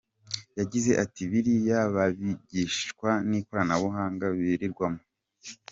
Yagize 0.59 0.91
ati 1.03 1.21
"Biriya 1.31 1.79
babyigishwa 1.95 3.09
n’ 3.29 3.31
ikoranabuhanga 3.39 4.25
birirwamo. 4.37 5.01